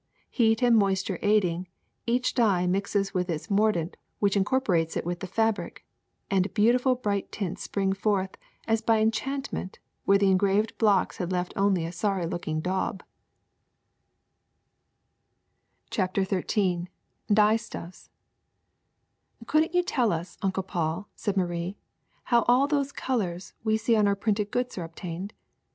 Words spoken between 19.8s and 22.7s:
tell us, Uncle Paul/^ said Marie, *'how all